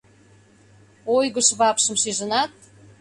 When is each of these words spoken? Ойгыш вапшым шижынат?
Ойгыш 1.15 1.47
вапшым 1.59 1.95
шижынат? 2.01 2.51